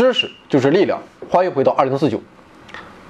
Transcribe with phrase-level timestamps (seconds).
[0.00, 1.02] 知识就是力量。
[1.28, 2.22] 欢迎回到二零四九。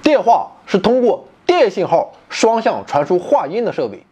[0.03, 4.05] 电话是通过电信号双向传输话音的设备，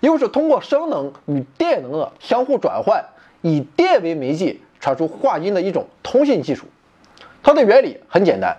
[0.00, 3.04] 又是通过声能与电能的相互转换，
[3.42, 6.64] 以电为媒介传输话音的一种通信技术。
[7.44, 8.56] 它的原理很简单：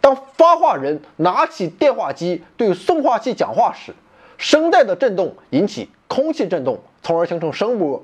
[0.00, 3.94] 当发话人拿起电话机对送话器讲话时，
[4.38, 8.02] 声带的振动引起空气振动，从而形成声波。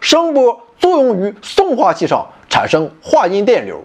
[0.00, 3.84] 声波作用于送话器上，产生话音电流。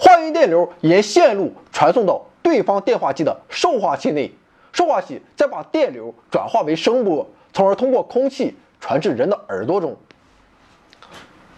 [0.00, 4.32] 话音电流沿线路传送到对方电话机的受话器内，
[4.72, 9.94] 受话器再把电流转化为声波，从而通过空气传至人的耳朵中。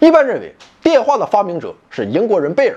[0.01, 2.77] 一般认为，电话的发明者是英国人贝尔。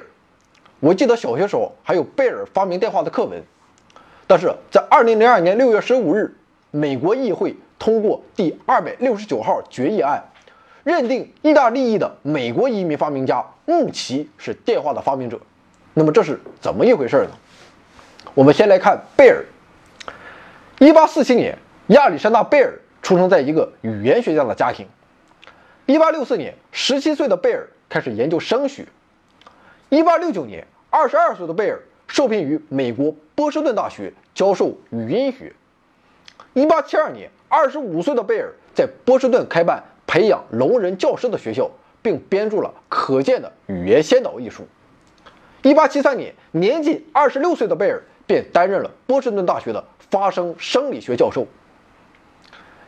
[0.80, 3.42] 我记得小学时候还有贝尔发明电话的课文。
[4.28, 6.36] 但是在二零零二年六月十五日，
[6.70, 10.24] 美国议会通过第二百六十九号决议案。
[10.84, 15.40] 认定意大利裔的美国移民发明家穆奇是电话的发明者，
[15.98, 17.32] 那么这是怎么一回事呢？
[18.34, 19.46] 我们先来看贝尔。
[20.80, 24.86] 一八四七年，亚历山大·贝尔出生在一个语言学家的家庭。
[25.86, 28.86] 一八六四年，十七岁的贝尔开始研究声学。
[29.88, 35.54] 一八六九年，二十二岁的贝尔受聘于美国波士顿大学教授语音学。
[36.54, 39.82] 一八七二年，二十五岁的贝尔在波士顿开办。
[40.08, 41.70] 培养聋人教师的学校，
[42.04, 44.64] 并编著了可见的语言先导一书。
[45.66, 51.48] 一八七三年，年仅二十六岁的贝尔便担任了波士顿大学的发声生理学教授。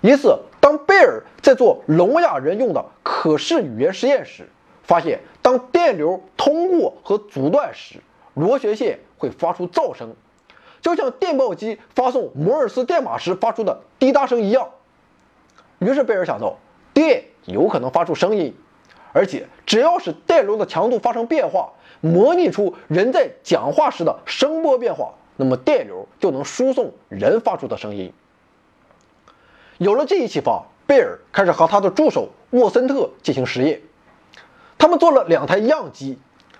[0.02, 4.48] 一次，当贝尔在做聋哑人用的可视语言实验时，
[4.83, 8.00] 发现当电流通过和阻断时，
[8.36, 10.16] 螺旋线会发出噪声，
[10.80, 14.70] 就像电报机发送摩尔斯电码时发出的滴答声一样。
[15.80, 16.59] 于是贝尔想到。
[16.94, 18.55] 电有可能发出声音，
[19.17, 28.14] 而且只要是电流的强度发生变化，模拟出人在讲话时的声波变化，那么电流就能输送人发出的声音。
[29.80, 33.82] 有了这一启发，贝尔开始和他的助手沃森特进行实验。
[34.77, 36.20] 他们做了两台样机，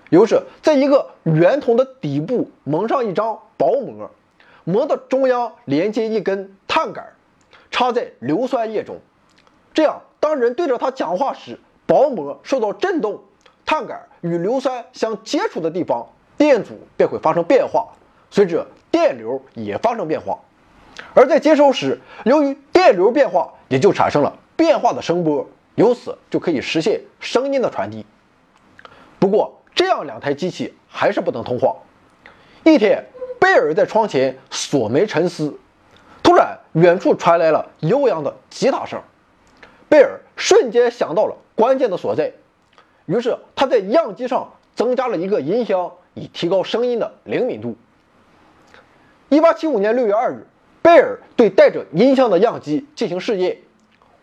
[0.10, 4.10] 又是在一个圆筒的底部蒙上一张薄膜，
[4.64, 7.14] 膜的中央连接一根碳杆，
[7.70, 8.98] 插在硫酸液中，
[9.76, 10.02] 这样。
[10.20, 13.24] 当人对着它讲话时，薄膜受到震动，
[13.66, 16.06] 碳杆与硫酸相接触的地方，
[16.38, 17.88] 电阻便会发生变化，
[18.30, 20.38] 随着电流也发生变化。
[21.14, 28.06] 而在接收时，由于电流变化，也就产生了变化的声波，由此就可以实现声音的传递。
[29.18, 31.78] 不过，这样两台机器还是不能通话。
[32.64, 33.06] 一天，
[33.40, 35.58] 贝尔在窗前锁眉沉思，
[36.22, 39.02] 突然，远处传来了悠扬的吉他声。
[39.90, 42.34] 贝尔瞬间想到了关键的所在，
[43.06, 47.76] 于是他在样机上增加了一个音箱，以提高声音的灵敏度。
[49.30, 50.46] 一八七五年六月二日，
[50.82, 53.60] 贝尔对带着音箱的样机进行试验。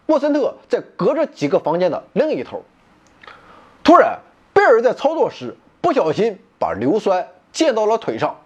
[0.06, 2.62] 沃森特在隔着几个房间的另一头。
[3.82, 4.20] 突然，
[4.52, 8.40] 贝尔在操作时不小心把硫酸溅到了腿上，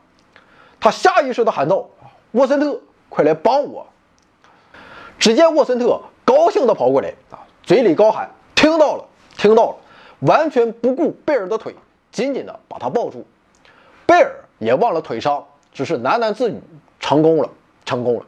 [0.80, 1.90] 他下意识地喊道
[2.32, 3.88] ：“沃森特，快来帮我！”
[5.18, 6.00] 只见沃森特。
[6.38, 9.04] 高兴地跑过来啊，嘴里高喊：“听到了，
[9.36, 9.76] 听到了！”
[10.24, 11.74] 完全不顾贝尔的腿，
[12.12, 13.26] 紧紧地把他抱住。
[14.06, 16.60] 贝尔也忘了腿伤，只是喃喃自语
[17.00, 17.50] ：“成功了，
[17.84, 18.26] 成功了。”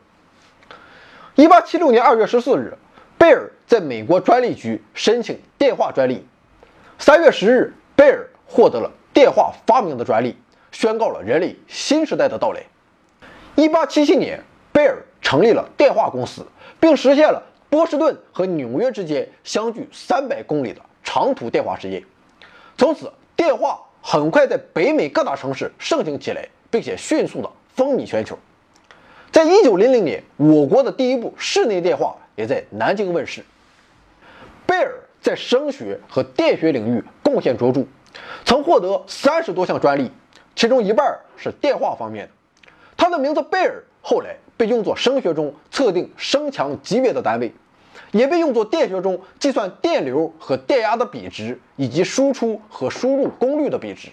[1.37, 2.77] 一八七六年二月十四日，
[3.17, 6.27] 贝尔在美国专利局申请电话专利。
[6.99, 10.37] 三月十日，贝尔获得了电话发明的专利，
[10.73, 12.61] 宣告了人类新时代的到来。
[13.55, 16.45] 一八七七年，贝尔成立了电话公司，
[16.81, 17.45] 并实现了。
[17.71, 22.05] 波士顿和纽约之间相距三百公里的长途电话事业，
[22.77, 28.37] 从此电话很快在北美各大城市盛行起来，并且迅速的风靡全球。
[29.31, 33.45] 在一九零零年，我国的第一部室内电话也在南京问世。
[34.67, 37.87] 贝尔在声学和电学领域贡献卓著，
[38.45, 40.11] 曾获得三十多项专利，
[40.57, 42.33] 其中一半是电话方面的。
[42.97, 44.37] 他的名字贝尔后来。
[44.61, 47.51] 被用作声学中测定声强级别的单位，
[48.13, 54.11] 也被用作电学中计算电流和电压的比值以及输出和输入功率的比值。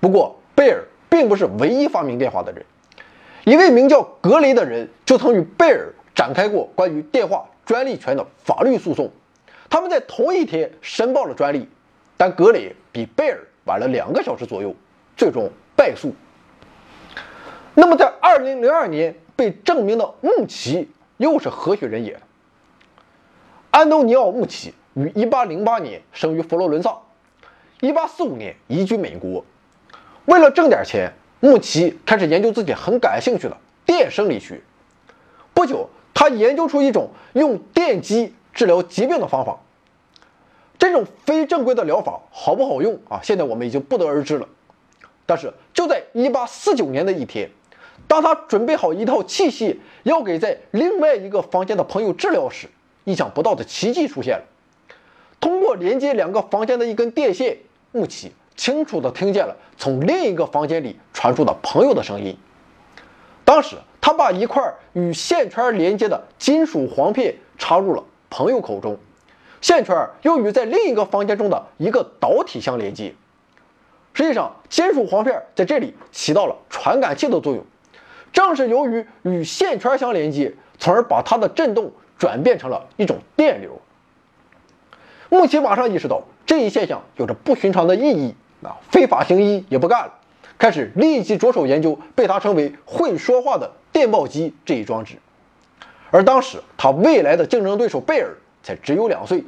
[0.00, 2.64] 不过，贝尔并不是唯一发明电话的人，
[3.44, 9.10] 一位名叫格雷的人就曾与贝尔展开过关于电话专利权的法律诉讼。
[9.70, 11.68] 他们在同一天申报了专利，
[12.16, 14.74] 但格雷比贝尔晚了两个小时左右，
[15.16, 16.12] 最终败诉。
[17.74, 22.20] 那么，在二零零二年被证明的穆奇又是何许人也？
[23.72, 26.94] 安东尼奥·穆奇于一八零八年生于佛罗伦萨，
[27.80, 29.42] 一八四五年移居美国，
[30.26, 31.10] 为了挣点钱，
[31.40, 34.60] 穆奇开始研究自己很感兴趣的电生理学。
[35.54, 39.58] 不久，他研究出一种用电击治疗疾病的方法。
[40.78, 43.20] 这种非正规的疗法好不好用啊？
[43.22, 44.46] 现在我们已经不得而知了。
[45.24, 47.48] 但是就在1849年的一天，
[48.06, 52.68] 当他准备好一套器械要给在另外一个房间的朋友治疗时，
[53.04, 54.44] 意想不到的奇迹出现了。
[55.40, 57.58] 通过连接两个房间的一根电线，
[57.90, 62.36] 穆奇清楚地听见了从另一个房间里传出的朋友的声音。
[63.44, 68.96] 当时，他把一块与线圈连接的金属簧片插入了朋友口中，
[69.60, 73.14] 线圈又与在另一个房间中的一个导体相连接。
[74.14, 77.64] 实际上，金属簧片在这里起到了传感器的作用。
[78.32, 83.80] 正是由于与线圈相连接，从而把它的振动转变成了一种电流。
[85.28, 88.32] 穆奇马上意识到这一现象有着不寻常的意义，
[88.62, 90.12] 啊，非法行医也不干了，
[90.56, 95.16] 开始立即着手研究被他称为“会说话的电报机”这一装置。
[96.12, 99.42] 而当时他未来的竞争对手贝尔才只有两岁。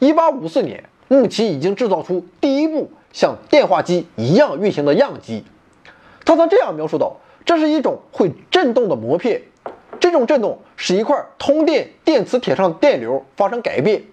[0.00, 5.44] 1854年，穆奇已经制造出第一部像电话机一样运行的样机。
[6.24, 9.42] 他曾这样描述道：“这是一种会震动的膜片，
[10.00, 14.04] 这种振动使一块通电电磁铁上的电流发生改变。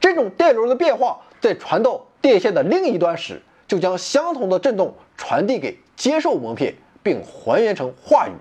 [0.00, 8.32] 这种电流的变化在传到电线的另一端时，就将相同的振动传递给接受膜片，并还原成话语。”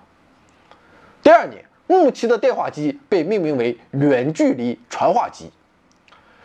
[1.23, 5.51] 第二年，穆奇的电话机被命名为远距离传话机。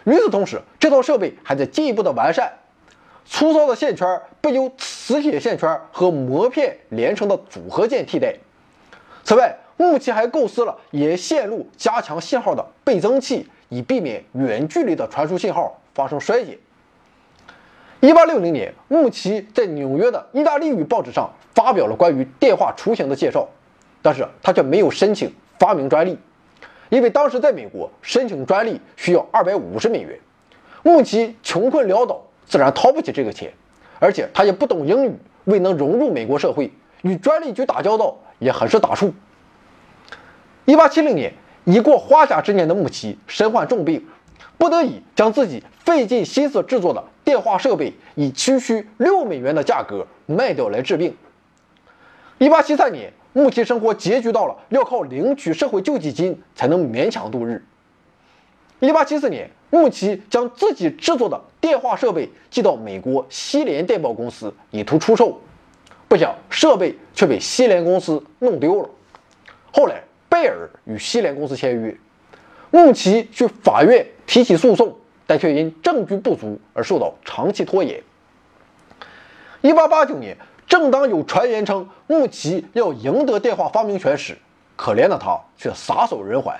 [0.05, 2.55] 与此同时，这套设备还在进一步的完善。
[3.25, 8.35] 粗糙的线圈被由磁铁线圈和膜片连成的组合件替代。
[9.23, 16.57] 此外，穆奇还构思了沿线路加强信号的倍增器，以避免远距离的传输信号发生衰减。
[18.01, 23.49] 1860年，穆奇在纽约的意大利语报纸上发表了关于电话雏形的介绍，
[24.01, 26.17] 但是他却没有申请发明专利。
[26.89, 30.17] 因为当时在美国申请专利需要二百五十美元，
[30.85, 33.53] 穆奇穷困潦倒，自然掏不起这个钱，
[33.99, 36.71] 而且他也不懂英语，未能融入美国社会，
[37.03, 39.11] 与专利局打交道也很是打怵。
[40.65, 41.33] 一八七零年，
[41.65, 44.07] 已过花甲之年的穆奇身患重病，
[44.59, 51.17] 不得已将自己费尽心思制作的电话设备以区区六美元的价格卖掉来治病。
[52.39, 53.13] 一八七三年。
[53.35, 57.65] 穆奇生活拮据到了要靠领取社会救济金才能勉强度日。
[58.81, 65.41] 1874年，穆奇将自己制作的电话设备寄到美国西联电报公司，以图出售，
[66.09, 68.91] 不想设备却被西联公司弄丢了。
[69.73, 71.95] 后来，贝尔与西联公司签约，
[72.71, 74.97] 穆奇去法院提起诉讼，
[75.27, 78.03] 但却因证据不足而受到长期拖延。
[79.61, 80.39] 1889年。
[80.69, 84.39] 正当有传言称穆奇要赢得电话发明权时，
[84.75, 86.59] 可怜的他却撒手人寰。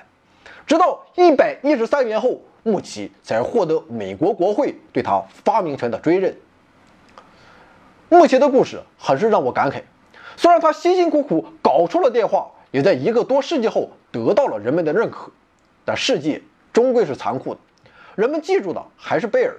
[0.67, 6.35] 直到一百一十三年后，穆奇才获得美国国会对他发明权的追认。
[8.09, 9.81] 穆奇的故事很是让我感慨。
[10.37, 15.29] 虽然他辛辛苦苦搞出了电话，也在一个多世纪后得到了人们的认可，
[15.85, 16.41] 但世界
[16.73, 17.59] 终归是残酷的，
[18.15, 19.55] 人们记住的还是贝尔。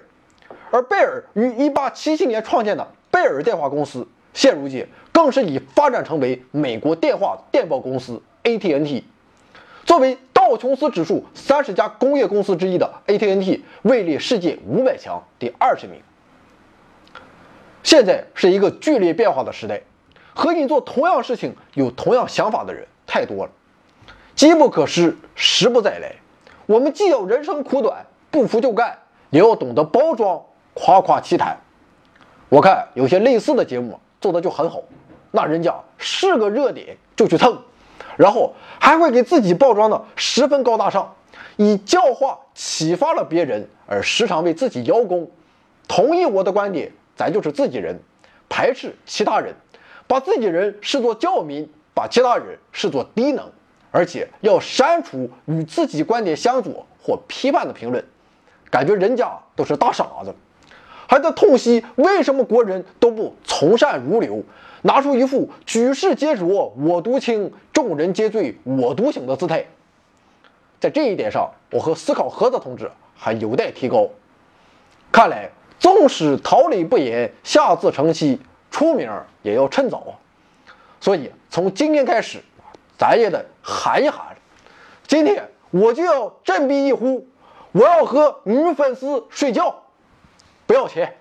[0.72, 4.04] 而贝尔于一八七七年创建的贝尔电话公司。
[4.32, 9.04] 现如今，更是已发展成为美国电话电报公司 ATNT，。
[9.84, 16.00] 作为道琼斯指数三十家工业公司之一的 ATNT 位列世界五百强第二十名。
[17.84, 19.82] 现在是一个剧烈变化的时代，
[20.34, 23.52] 和你做同样事情有同样想法的人太多了。
[24.34, 26.16] 机不可失，时不再来。
[26.66, 28.98] 我们既要人生苦短，不服就干，
[29.30, 30.42] 也要懂得包装，
[30.74, 31.56] 夸夸其谈。
[32.48, 34.00] 我看有些类似的节目。
[34.20, 34.80] 做的就很好，
[35.32, 37.58] 那人家是个热点就去蹭，
[38.16, 41.14] 然后还会给自己包装的十分高大上，
[41.56, 45.30] 以教化启发了别人，而时常为自己邀功。
[45.86, 47.94] 同意我的观点，咱就是自己人；
[48.48, 49.54] 排斥其他人，
[50.06, 53.48] 把自己人视作教民，把其他人视作低能，
[53.90, 58.04] 而且要删除与自己观点相左或批判的评论，
[58.70, 60.34] 感觉人家都是大傻子。
[61.06, 64.42] 还在痛惜为什么国人都不从善如流，
[64.82, 69.66] 拿出一副举世皆浊我独清，众人皆醉我独醒的姿态。
[70.80, 74.08] 在这一点上，我和思考盒子同志还有待提高。
[75.12, 78.38] 看来，纵使桃李不言，下自成蹊，
[78.70, 79.10] 出名
[79.42, 80.18] 也要趁早。
[81.04, 82.38] 所以，从今天开始，
[82.96, 84.24] 咱也得喊一喊。
[85.06, 87.28] 今天我就要振臂一呼，
[87.72, 89.82] 我要和女粉丝睡觉。
[90.64, 91.14] 不要钱。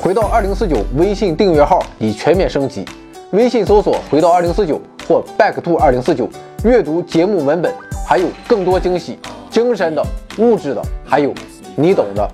[0.00, 2.84] 回到二零四九微信订阅号已全面升级，
[3.32, 6.28] 微信搜索“回到二零四九”或 “back to 二零四九”，
[6.62, 7.74] 阅读节目文本，
[8.08, 9.18] 还有更多惊喜，
[9.50, 10.06] 精神的、
[10.38, 11.34] 物质的，还有
[11.74, 12.30] 你懂的。